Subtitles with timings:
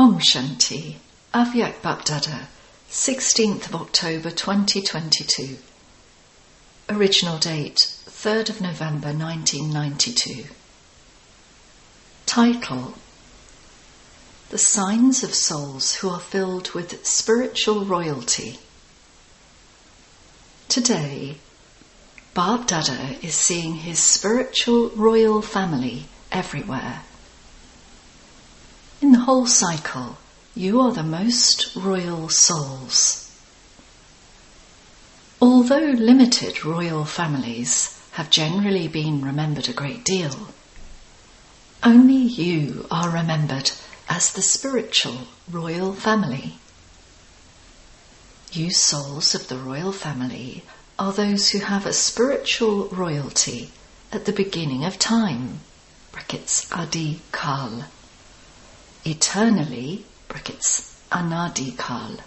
[0.00, 0.96] Om Shanti,
[1.34, 2.46] Avyakt Bapdada,
[2.90, 5.58] 16th of October 2022.
[6.88, 10.46] Original date 3rd of November 1992.
[12.24, 12.94] Title
[14.48, 18.58] The Signs of Souls Who Are Filled with Spiritual Royalty.
[20.70, 21.36] Today,
[22.32, 22.66] Bab
[23.22, 27.02] is seeing his spiritual royal family everywhere.
[29.00, 30.18] In the whole cycle,
[30.54, 33.30] you are the most royal souls.
[35.40, 40.48] Although limited royal families have generally been remembered a great deal,
[41.82, 43.70] only you are remembered
[44.06, 46.58] as the spiritual royal family.
[48.52, 50.62] You souls of the royal family
[50.98, 53.72] are those who have a spiritual royalty
[54.12, 55.60] at the beginning of time.
[56.12, 57.86] Brackets Adi Kal
[59.04, 62.20] eternally, brackets, anadikal,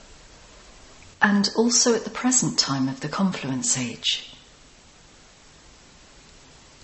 [1.21, 4.35] and also at the present time of the confluence age.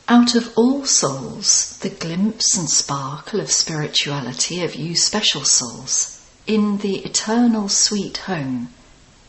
[0.08, 6.78] Out of all souls, the glimpse and sparkle of spirituality of you special souls in
[6.80, 8.70] the eternal sweet home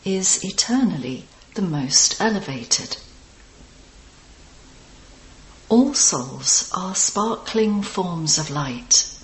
[0.03, 2.97] is eternally the most elevated.
[5.69, 9.20] All souls are sparkling forms of light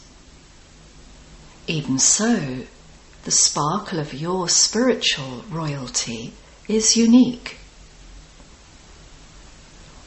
[1.67, 2.63] even so,
[3.25, 6.33] the sparkle of your spiritual royalty
[6.69, 7.57] is unique.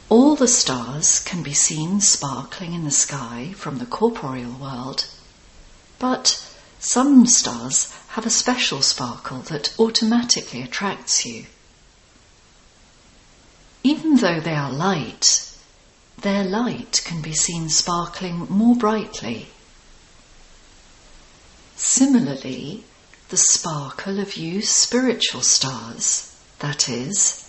[0.09, 5.05] All the stars can be seen sparkling in the sky from the corporeal world,
[5.99, 6.43] but
[6.79, 11.45] some stars have a special sparkle that automatically attracts you.
[13.83, 15.47] Even though they are light,
[16.17, 19.47] their light can be seen sparkling more brightly
[21.83, 22.83] Similarly,
[23.29, 27.43] the sparkle of you spiritual stars, that is,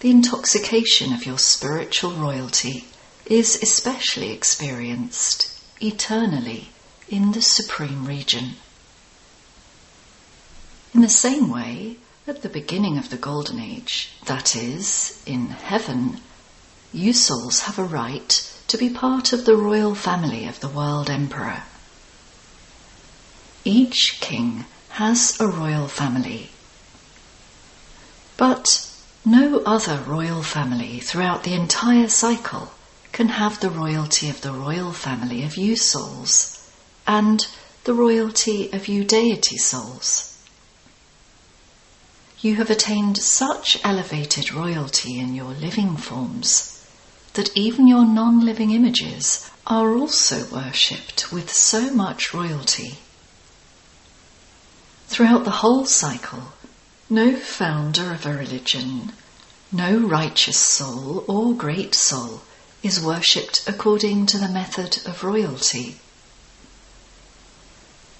[0.00, 2.88] the intoxication of your spiritual royalty,
[3.24, 5.50] is especially experienced
[5.80, 6.70] eternally
[7.08, 8.56] in the supreme region.
[10.92, 16.20] In the same way, at the beginning of the Golden Age, that is, in heaven,
[16.92, 21.08] you souls have a right to be part of the royal family of the world
[21.08, 21.62] emperor.
[23.64, 26.50] Each king has a royal family.
[28.36, 28.88] But
[29.24, 32.72] no other royal family throughout the entire cycle
[33.12, 36.58] can have the royalty of the royal family of you souls
[37.06, 37.46] and
[37.84, 40.36] the royalty of you deity souls.
[42.40, 46.86] You have attained such elevated royalty in your living forms
[47.34, 52.98] that even your non living images are also worshipped with so much royalty.
[55.08, 56.52] Throughout the whole cycle,
[57.10, 59.12] no founder of a religion,
[59.72, 62.42] no righteous soul or great soul
[62.82, 65.96] is worshipped according to the method of royalty.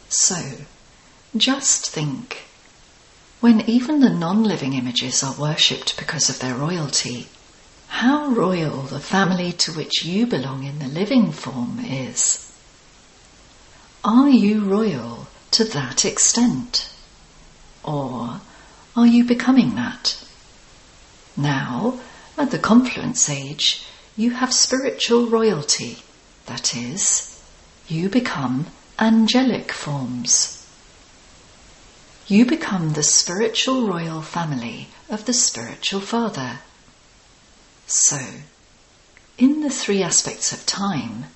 [0.09, 0.65] So,
[1.37, 2.44] just think
[3.41, 7.28] when even the non living images are worshipped because of their royalty,
[7.88, 12.50] how royal the family to which you belong in the living form is.
[14.03, 16.92] Are you royal to that extent?
[17.84, 18.41] Or
[18.97, 20.22] are you becoming that?
[21.36, 22.00] Now,
[22.36, 25.98] at the confluence age, you have spiritual royalty.
[26.47, 27.42] That is,
[27.87, 28.66] you become
[28.98, 30.66] angelic forms.
[32.26, 36.58] You become the spiritual royal family of the spiritual father.
[37.87, 38.20] So,
[39.38, 41.26] in the three aspects of time,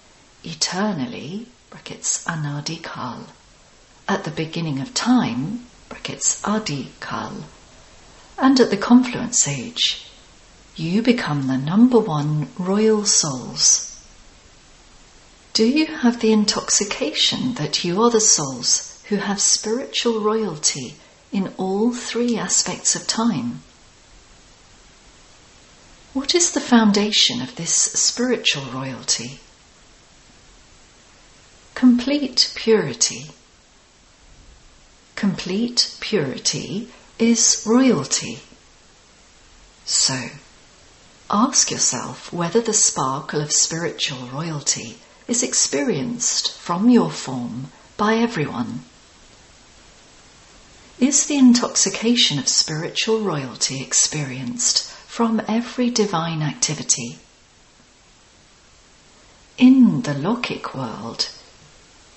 [0.45, 3.29] eternally, brackets anadikal,
[4.09, 7.45] at the beginning of time, brackets Adi Kal,
[8.39, 10.07] and at the confluence age,
[10.75, 14.01] you become the number one royal souls.
[15.53, 20.97] Do you have the intoxication that you are the souls who have spiritual royalty
[21.31, 23.63] in all three aspects of time?
[26.15, 29.41] What is the foundation of this spiritual royalty?
[31.75, 33.31] Complete purity
[35.23, 38.41] complete purity is royalty.
[39.85, 40.31] So,
[41.31, 44.99] ask yourself whether the sparkle of spiritual royalty
[45.29, 48.81] is experienced from your form by everyone.
[50.99, 57.21] Is the intoxication of spiritual royalty experienced from every divine activity?
[59.57, 61.29] In the Lokik world,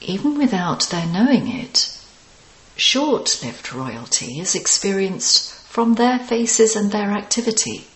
[0.02, 1.92] even without their knowing it,
[2.76, 7.88] short lived royalty is experienced from their faces and their activity.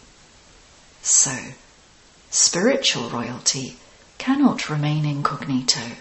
[1.01, 1.35] So,
[2.29, 3.77] spiritual royalty
[4.17, 5.95] cannot remain incognito.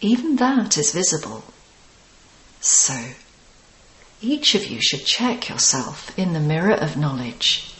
[0.00, 1.44] Even that is visible.
[2.60, 3.12] So,
[4.20, 7.74] each of you should check yourself in the mirror of knowledge.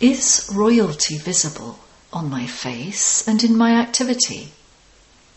[0.00, 1.78] Is royalty visible
[2.12, 4.52] on my face and in my activity?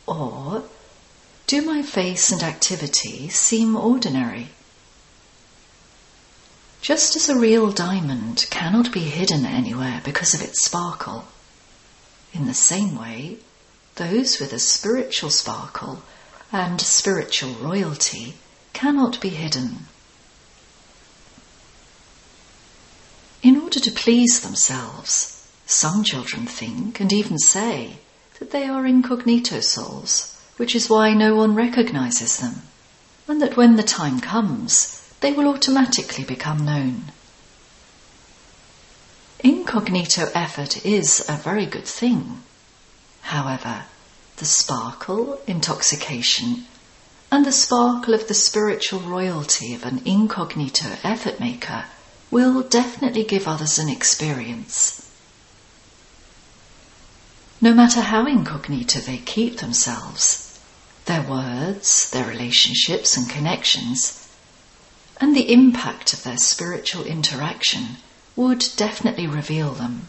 [0.06, 0.64] Or
[1.48, 4.50] do my face and activity seem ordinary?
[6.82, 11.26] Just as a real diamond cannot be hidden anywhere because of its sparkle,
[12.34, 13.38] in the same way,
[13.96, 16.04] those with a spiritual sparkle
[16.52, 18.36] and spiritual royalty
[18.74, 19.88] cannot be hidden.
[23.42, 28.00] In order to please themselves, some children think and even say
[28.40, 32.64] that they are incognito souls, which is why no one recognizes them,
[33.28, 37.04] and that when the time comes, they will automatically become known.
[39.40, 42.42] Incognito effort is a very good thing.
[43.22, 43.86] However,
[44.38, 46.66] the sparkle, intoxication,
[47.32, 51.86] and the sparkle of the spiritual royalty of an incognito effort maker
[52.32, 55.04] will definitely give others an experience.
[57.60, 60.47] No matter how incognito they keep themselves,
[61.08, 64.30] their words, their relationships and connections,
[65.20, 67.98] and the impact of their spiritual interaction
[68.36, 70.08] would definitely reveal them.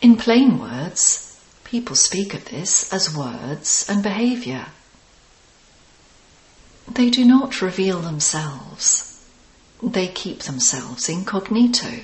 [0.00, 4.66] In plain words, people speak of this as words and behaviour.
[6.92, 9.24] They do not reveal themselves.
[9.82, 12.00] They keep themselves incognito.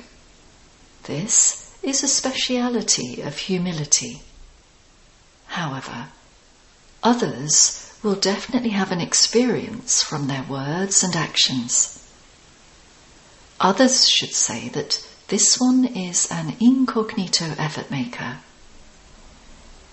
[1.04, 4.22] This is a speciality of humility.
[5.46, 6.08] However,
[7.02, 12.08] others will definitely have an experience from their words and actions.
[13.60, 18.38] Others should say that this one is an incognito effort maker.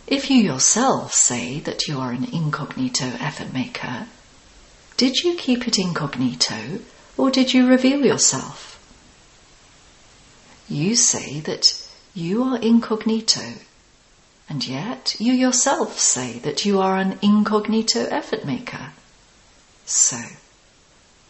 [0.07, 4.07] If you yourself say that you are an incognito effort maker,
[4.97, 6.79] did you keep it incognito
[7.17, 8.79] or did you reveal yourself?
[10.69, 11.81] You say that
[12.13, 13.55] you are incognito,
[14.47, 18.91] and yet you yourself say that you are an incognito effort maker.
[19.85, 20.21] So,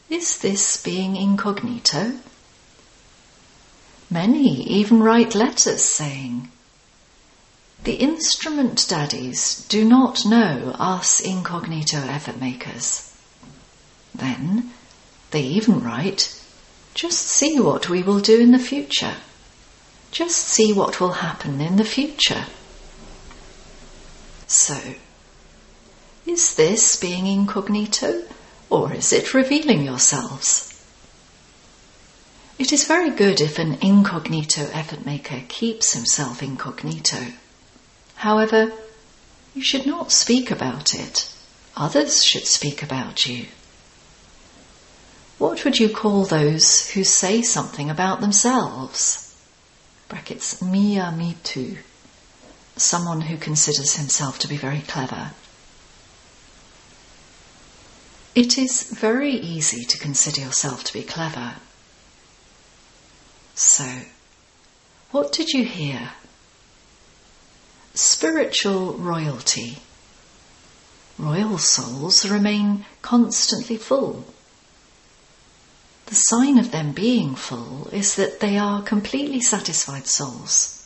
[0.09, 2.19] is this being incognito?
[4.09, 6.49] Many even write letters saying,
[7.83, 13.11] The instrument daddies do not know us incognito effort makers.
[14.13, 14.71] Then
[15.31, 16.39] they even write,
[16.93, 19.15] Just see what we will do in the future.
[20.11, 22.45] Just see what will happen in the future.
[24.47, 24.95] So,
[26.25, 28.23] is this being incognito
[28.69, 30.71] or is it revealing yourselves?
[32.57, 37.33] It is very good if an incognito effort maker keeps himself incognito.
[38.15, 38.71] However,
[39.53, 41.31] you should not speak about it.
[41.75, 43.47] Others should speak about you.
[45.37, 49.35] What would you call those who say something about themselves?
[50.07, 51.77] Brackets, mia me too.
[52.77, 55.31] Someone who considers himself to be very clever.
[58.35, 61.55] It is very easy to consider yourself to be clever.
[63.55, 64.01] So,
[65.11, 66.11] what did you hear?
[67.93, 69.77] Spiritual royalty.
[71.17, 74.25] Royal souls remain constantly full.
[76.07, 80.84] The sign of them being full is that they are completely satisfied souls.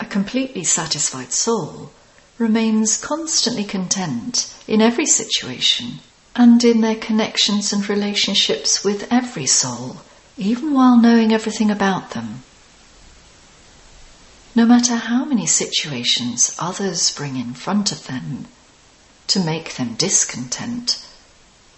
[0.00, 1.92] A completely satisfied soul
[2.38, 6.00] remains constantly content in every situation
[6.34, 9.98] and in their connections and relationships with every soul
[10.36, 12.42] even while knowing everything about them.
[14.54, 18.46] No matter how many situations others bring in front of them
[19.28, 21.04] to make them discontent,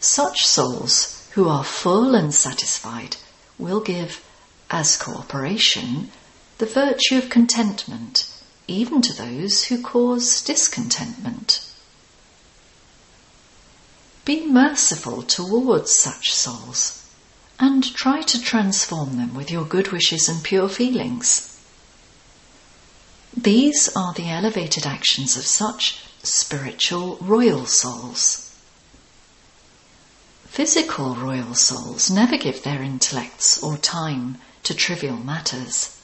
[0.01, 3.17] such souls who are full and satisfied
[3.59, 4.23] will give,
[4.71, 6.11] as cooperation,
[6.59, 8.27] the virtue of contentment
[8.69, 11.61] even to those who cause discontentment.
[14.25, 17.09] Be merciful towards such souls
[17.61, 21.53] and try to transform them with your good wishes and pure feelings.
[23.37, 28.53] These are the elevated actions of such spiritual royal souls.
[30.47, 35.96] Physical royal souls never give their intellects or time to trivial matters.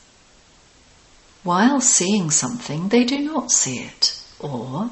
[1.44, 4.90] While seeing something, they do not see it, or,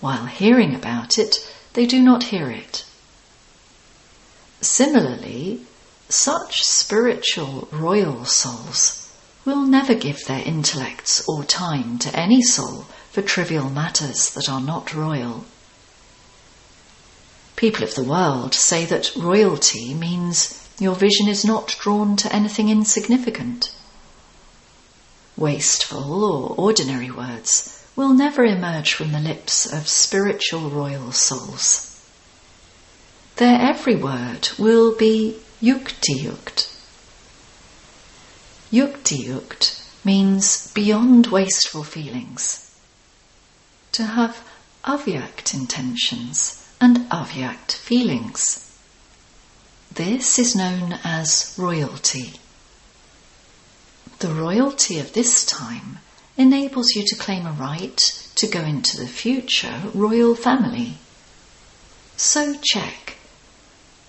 [0.00, 1.36] while hearing about it,
[1.72, 2.84] they do not hear it.
[4.60, 5.62] Similarly,
[6.08, 9.08] such spiritual royal souls
[9.46, 14.60] will never give their intellects or time to any soul for trivial matters that are
[14.60, 15.46] not royal.
[17.56, 22.68] People of the world say that royalty means your vision is not drawn to anything
[22.68, 23.70] insignificant.
[25.36, 32.00] Wasteful or ordinary words will never emerge from the lips of spiritual royal souls.
[33.36, 36.72] Their every word will be yukti-yukt.
[38.72, 42.74] Yukti-yukt means beyond wasteful feelings.
[43.92, 44.42] To have
[44.84, 48.62] avyakt intentions and avyakt feelings.
[49.92, 52.34] This is known as royalty.
[54.18, 55.98] The royalty of this time
[56.38, 57.98] enables you to claim a right
[58.36, 60.96] to go into the future royal family.
[62.16, 63.16] So check.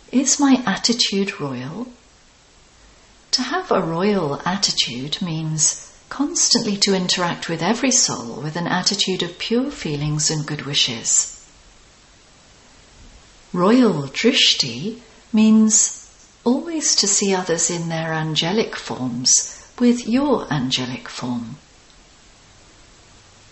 [0.09, 1.87] Is my attitude royal?
[3.31, 9.21] To have a royal attitude means constantly to interact with every soul with an attitude
[9.23, 11.45] of pure feelings and good wishes.
[13.51, 15.01] Royal drishti
[15.33, 16.09] means
[16.45, 21.57] always to see others in their angelic forms with your angelic form.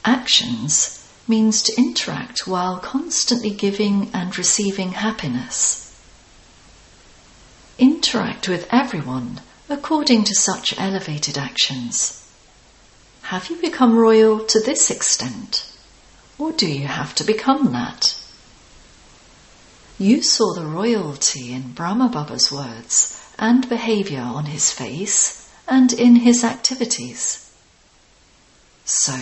[0.03, 5.99] Actions means to interact while constantly giving and receiving happiness.
[7.77, 12.21] Interact with everyone according to such elevated actions.
[13.23, 15.65] Have you become royal to this extent?
[16.37, 18.19] Or do you have to become that?
[19.97, 26.17] You saw the royalty in Brahma Baba's words and behavior on his face and in
[26.17, 27.51] his activities.
[28.83, 29.17] So,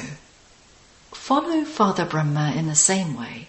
[1.11, 3.47] follow Father Brahma in the same way.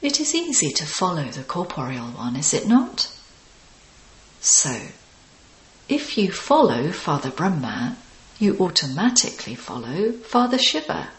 [0.00, 3.12] It is easy to follow the corporeal one, is it not?
[4.40, 4.88] So,
[5.88, 7.96] if you follow Father Brahma,
[8.38, 11.10] you automatically follow Father Shiva.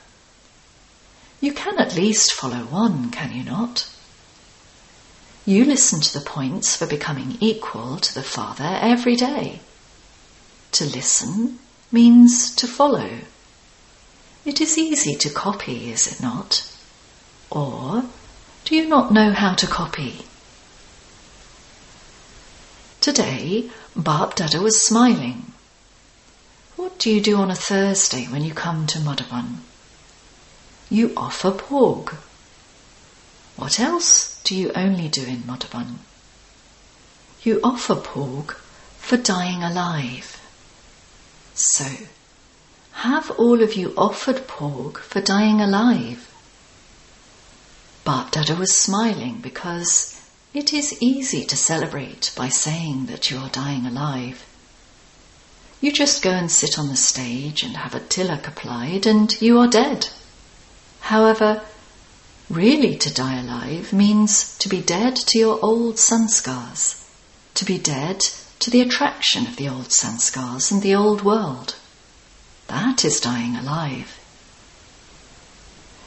[1.40, 3.90] You can at least follow one, can you not?
[5.46, 9.60] You listen to the points for becoming equal to the Father every day.
[10.74, 11.60] To listen
[11.92, 13.20] means to follow.
[14.44, 16.68] It is easy to copy, is it not?
[17.52, 18.06] Or
[18.66, 20.26] do you not know how to copy?
[23.02, 25.54] Today, Bap Dada was smiling.
[26.76, 29.58] What do you do on a Thursday when you come to Madhuban?
[30.90, 32.16] You offer bhog.
[33.58, 36.00] What else do you only do in Madhuban?
[37.44, 38.56] You offer bhog
[38.98, 40.40] for dying alive.
[41.56, 41.86] So,
[42.94, 46.30] have all of you offered bhog for dying alive?
[48.04, 50.20] Bap Dada was smiling because
[50.54, 54.46] it is easy to celebrate by saying that you are dying alive.
[55.82, 59.60] You just go and sit on the stage and have a tilak applied and you
[59.60, 60.10] are dead.
[61.02, 61.62] However,
[62.50, 67.02] Really to die alive means to be dead to your old sanskars,
[67.56, 68.22] to be dead
[68.64, 71.76] to the attraction of the old sanskars and the old world.
[72.68, 74.18] That is dying alive.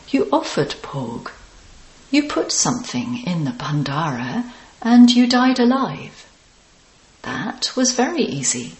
[0.08, 1.30] You offered bhog.
[2.10, 6.26] You put something in the bandara and you died alive.
[7.22, 8.76] That was very easy.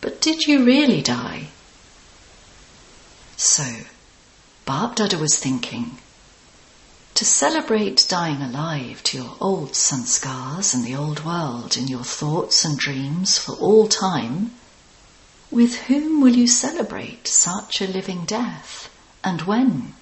[0.00, 1.48] But did you really die?
[3.36, 3.82] So,
[4.64, 5.98] Bap Dada was thinking,
[7.16, 12.62] to celebrate dying alive to your old sanskars and the old world in your thoughts
[12.62, 14.50] and dreams for all time,
[15.50, 18.90] with whom will you celebrate such a living death
[19.24, 19.94] and when?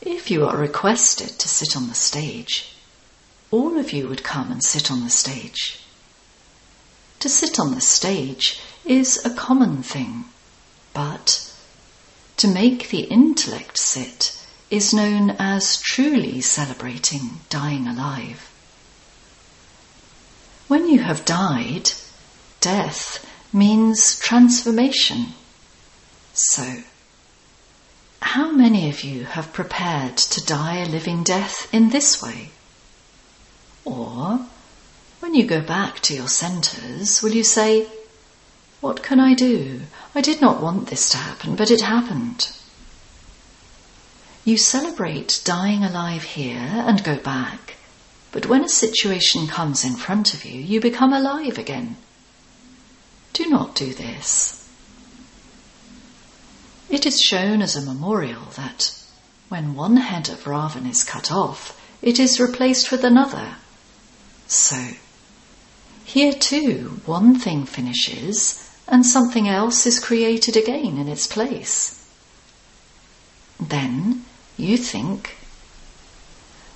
[0.00, 2.74] If you are requested to sit on the stage,
[3.52, 5.78] all of you would come and sit on the stage.
[7.20, 10.24] To sit on the stage is a common thing,
[10.92, 11.54] but
[12.38, 14.40] to make the intellect sit
[14.74, 18.50] is known as truly celebrating dying alive.
[20.66, 21.92] When you have died,
[22.60, 25.26] death means transformation.
[26.32, 26.82] So,
[28.20, 32.50] how many of you have prepared to die a living death in this way?
[33.84, 34.40] Or,
[35.20, 37.86] when you go back to your centres, will you say,
[38.80, 39.82] What can I do?
[40.16, 42.50] I did not want this to happen, but it happened.
[44.46, 47.76] You celebrate dying alive here and go back,
[48.30, 51.96] but when a situation comes in front of you, you become alive again.
[53.32, 54.68] Do not do this.
[56.90, 58.94] It is shown as a memorial that
[59.48, 63.56] when one head of Ravan is cut off, it is replaced with another.
[64.46, 64.90] So,
[66.04, 72.06] here too, one thing finishes and something else is created again in its place.
[73.58, 75.36] Then you think,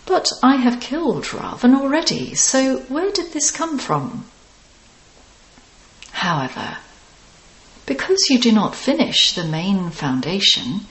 [0.06, 4.24] but I have killed Ravan already, so where did this come from?
[6.12, 6.78] However,
[7.86, 10.86] because you do not finish the main foundation,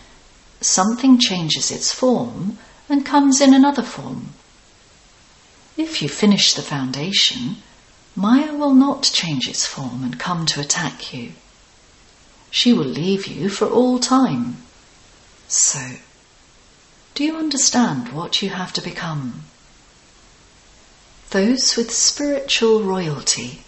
[0.62, 2.58] something changes its form
[2.90, 4.30] and comes in another form.
[5.76, 7.58] If you finish the foundation,
[8.16, 11.34] Maya will not change its form and come to attack you.
[12.50, 14.58] She will leave you for all time.
[15.48, 15.98] So,
[17.18, 19.42] do you understand what you have to become?
[21.32, 23.64] Those with spiritual royalty.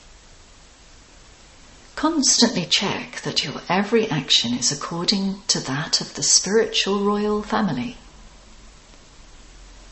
[1.95, 7.97] Constantly check that your every action is according to that of the spiritual royal family.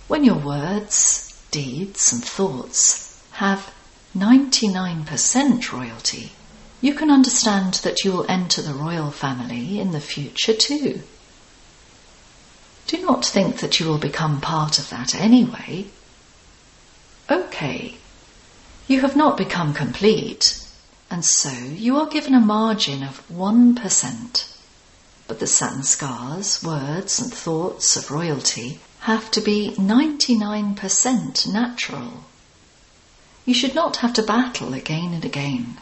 [0.08, 3.74] When your words, deeds, and thoughts have
[4.16, 6.34] 99% royalty,
[6.80, 11.02] you can understand that you will enter the royal family in the future too.
[12.88, 15.88] Do not think that you will become part of that anyway.
[17.30, 17.98] Okay,
[18.88, 20.64] you have not become complete,
[21.12, 24.54] and so you are given a margin of 1%.
[25.28, 32.24] But the sanskars, words, and thoughts of royalty have to be 99% natural.
[33.46, 35.78] You should not have to battle again and again.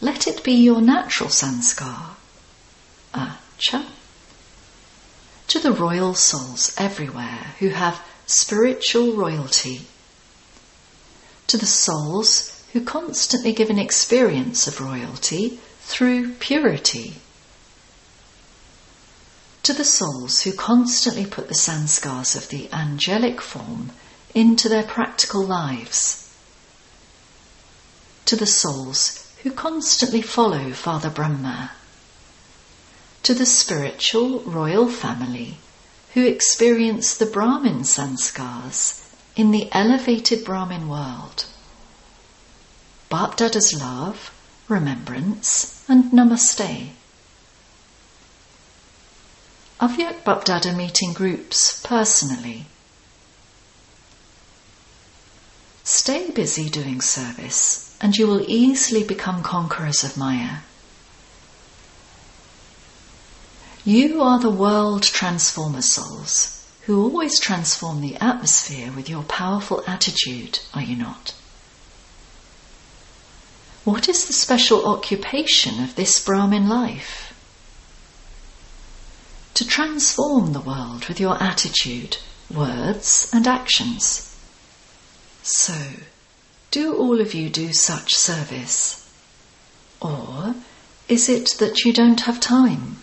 [0.00, 2.16] Let it be your natural sanskar.
[3.14, 3.84] Acha.
[3.84, 3.92] Ah,
[5.48, 9.86] To the royal souls everywhere who have spiritual royalty.
[11.48, 17.16] To the souls who constantly give an experience of royalty through purity.
[19.62, 23.92] To the souls who constantly put the sanskars of the angelic form
[24.34, 26.26] into their practical lives
[28.26, 31.70] to the souls who constantly follow Father Brahma,
[33.26, 35.56] to the spiritual royal family
[36.14, 39.02] who experience the Brahmin sanskars
[39.34, 41.46] in the elevated Brahmin world.
[43.10, 44.30] Bapdada's love,
[44.68, 46.90] remembrance, and namaste.
[49.80, 52.66] Avyakt Bapdada meeting groups personally.
[55.82, 60.58] Stay busy doing service and you will easily become conquerors of Maya.
[63.86, 70.58] You are the world transformer souls who always transform the atmosphere with your powerful attitude,
[70.74, 71.34] are you not?
[73.84, 77.32] What is the special occupation of this Brahmin life?
[79.54, 82.16] To transform the world with your attitude,
[82.52, 84.36] words, and actions.
[85.44, 85.78] So,
[86.72, 89.08] do all of you do such service?
[90.00, 90.56] Or
[91.06, 92.96] is it that you don't have time?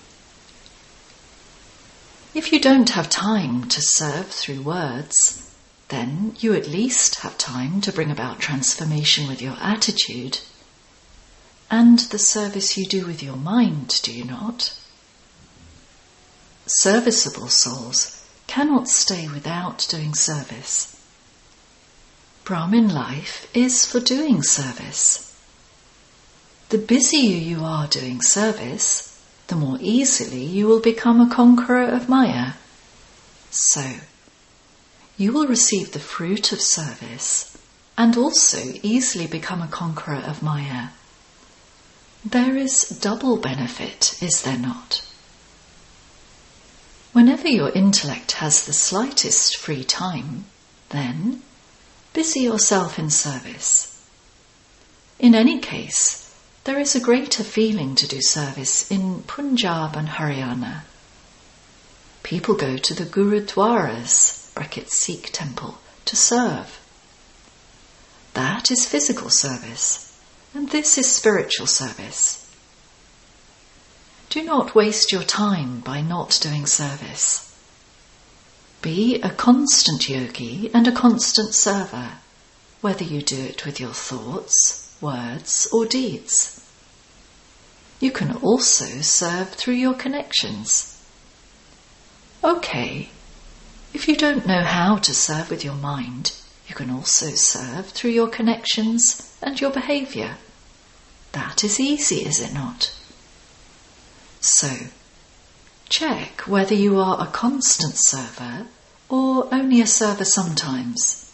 [2.33, 5.51] If you don't have time to serve through words,
[5.89, 10.39] then you at least have time to bring about transformation with your attitude
[11.69, 14.75] and the service you do with your mind, do you not?
[16.65, 20.95] Serviceable souls cannot stay without doing service.
[22.43, 25.35] Brahmin life is for doing service.
[26.69, 29.12] The busier you are doing service,
[29.47, 32.53] the more easily you will become a conqueror of Maya.
[33.51, 33.95] So,
[35.17, 37.58] you will receive the fruit of service
[37.97, 40.89] and also easily become a conqueror of Maya.
[42.25, 45.06] There is double benefit, is there not?
[47.12, 50.45] Whenever your intellect has the slightest free time,
[50.89, 51.43] then
[52.13, 54.03] busy yourself in service.
[55.19, 56.22] In any case,
[56.63, 60.84] there is a greater feeling to do service in Punjab and Haryana.
[62.23, 66.80] People go to the Gurudwaras, bracket Sikh temple, to serve.
[68.34, 70.17] That is physical service,
[70.54, 72.49] and this is spiritual service.
[74.30, 77.54] Do not waste your time by not doing service.
[78.82, 82.13] Be a constant yogi and a constant server,
[82.80, 86.65] whether you do it with your thoughts, words, or deeds.
[87.99, 91.05] You can also serve through your connections.
[92.43, 93.09] Okay,
[93.93, 96.31] if you don't know how to serve with your mind,
[96.67, 100.37] you can also serve through your connections and your behavior.
[101.33, 102.91] That is easy, is it not?
[104.39, 104.69] So,
[105.89, 108.65] Check whether you are a constant server
[109.09, 111.31] or only a server sometimes.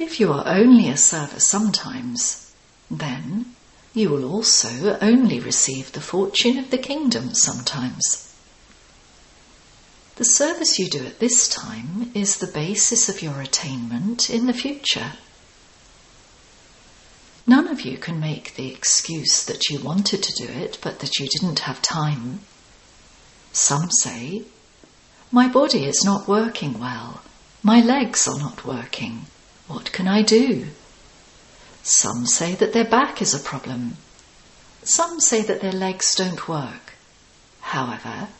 [0.00, 2.52] If you are only a server sometimes,
[2.90, 3.54] then
[3.92, 8.34] you will also only receive the fortune of the kingdom sometimes.
[10.16, 14.54] The service you do at this time is the basis of your attainment in the
[14.54, 15.12] future.
[17.46, 21.18] None of you can make the excuse that you wanted to do it but that
[21.18, 22.40] you didn't have time.
[23.52, 24.44] Some say,
[25.30, 27.20] My body is not working well.
[27.62, 29.26] My legs are not working.
[29.70, 30.66] What can I do?
[31.84, 33.98] Some say that their back is a problem.
[34.82, 36.94] Some say that their legs don't work.
[37.60, 38.30] However,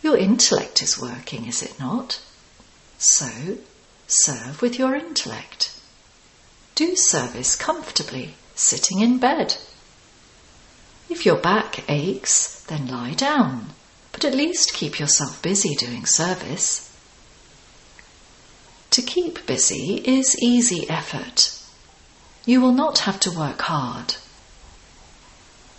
[0.00, 2.20] your intellect is working, is it not?
[2.98, 3.58] So,
[4.06, 5.74] serve with your intellect.
[6.76, 9.56] Do service comfortably, sitting in bed.
[11.08, 13.70] If your back aches, then lie down,
[14.12, 16.89] but at least keep yourself busy doing service.
[18.90, 21.56] To keep busy is easy effort.
[22.44, 24.16] You will not have to work hard.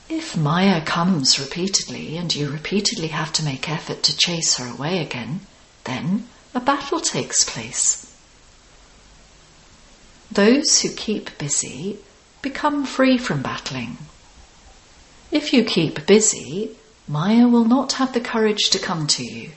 [0.07, 4.99] If Maya comes repeatedly and you repeatedly have to make effort to chase her away
[4.99, 5.41] again,
[5.83, 8.07] then a battle takes place.
[10.31, 11.97] Those who keep busy
[12.41, 13.97] become free from battling.
[15.31, 19.51] If you keep busy, Maya will not have the courage to come to you.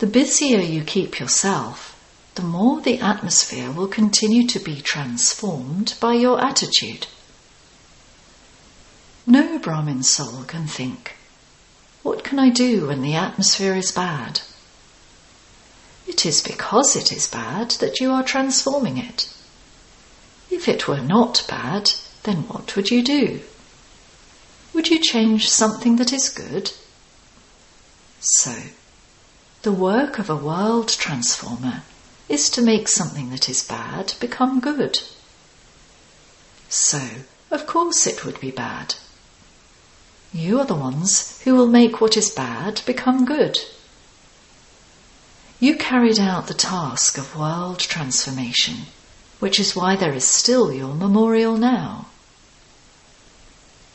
[0.00, 1.94] The busier you keep yourself,
[2.34, 7.06] the more the atmosphere will continue to be transformed by your attitude.
[9.26, 11.16] No Brahmin soul can think,
[12.02, 14.40] What can I do when the atmosphere is bad?
[16.06, 19.28] It is because it is bad that you are transforming it.
[20.50, 23.42] If it were not bad, then what would you do?
[24.72, 26.72] Would you change something that is good?
[28.20, 28.54] So,
[29.62, 31.82] the work of a world transformer
[32.28, 35.00] is to make something that is bad become good.
[36.68, 37.00] So,
[37.50, 38.94] of course it would be bad.
[40.32, 43.58] You are the ones who will make what is bad become good.
[45.58, 48.86] You carried out the task of world transformation
[49.40, 52.06] which is why there is still your memorial now.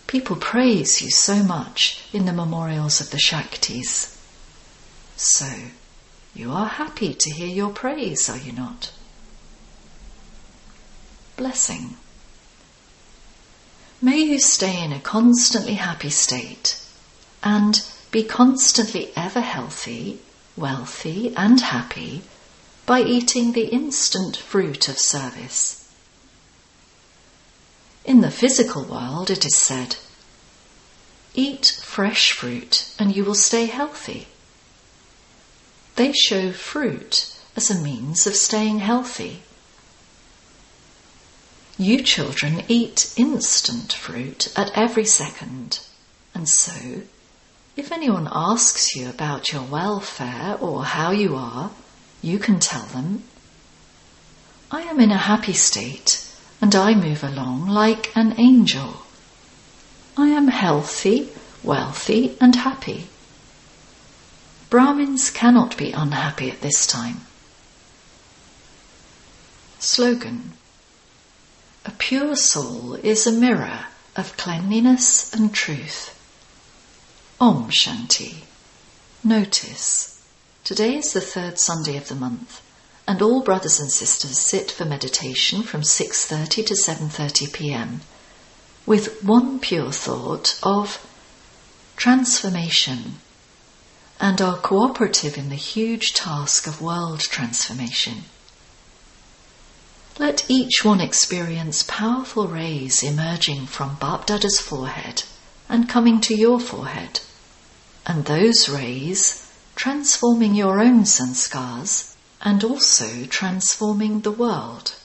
[0.08, 4.14] People praise you so much in the memorials of the Shaktis.
[5.17, 5.49] So,
[6.34, 8.91] you are happy to hear your praise, are you not?
[11.38, 11.97] Blessing.
[14.01, 16.82] May you stay in a constantly happy state
[17.41, 20.19] and be constantly ever healthy,
[20.58, 22.23] wealthy, and happy
[22.86, 25.89] by eating the instant fruit of service.
[28.04, 29.95] In the physical world, it is said,
[31.34, 34.28] Eat fresh fruit and you will stay healthy.
[35.95, 39.43] They show fruit as a means of staying healthy.
[41.77, 45.79] You children eat instant fruit at every second,
[46.34, 47.01] and so,
[47.77, 51.71] if anyone asks you about your welfare or how you are,
[52.21, 53.23] you can tell them,
[54.71, 56.25] I am in a happy state
[56.62, 59.03] and I move along like an angel.
[60.17, 61.29] I am healthy,
[61.63, 63.08] wealthy, and happy.
[64.69, 67.21] Brahmins cannot be unhappy at this time.
[69.80, 70.54] Slogan
[71.86, 76.12] A pure soul is a mirror of cleanliness and truth.
[77.39, 78.43] Om Shanti.
[79.23, 80.19] Notice
[80.63, 82.62] Today is the third Sunday of the month,
[83.08, 88.01] and all brothers and sisters sit for meditation from 6:30 to 7:30 p.m.
[88.88, 91.06] with one pure thought of
[91.97, 93.21] transformation
[94.19, 98.23] and are cooperative in the huge task of world transformation.
[100.17, 105.23] Let each one experience powerful rays emerging from Bapdada's forehead
[105.67, 107.19] and coming to your forehead,
[108.06, 114.95] and those rays transforming your own sanskars and also transforming the world.